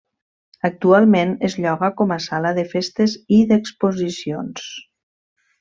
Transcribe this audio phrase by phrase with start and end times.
[0.69, 4.69] Actualment es lloga com a sala de festes i d'exposicions.